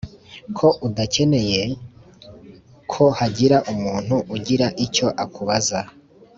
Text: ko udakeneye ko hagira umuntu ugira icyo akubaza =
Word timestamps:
ko 0.57 0.67
udakeneye 0.87 1.61
ko 2.91 3.03
hagira 3.19 3.57
umuntu 3.73 4.15
ugira 4.35 4.67
icyo 4.85 5.07
akubaza 5.23 5.79
= 5.85 5.89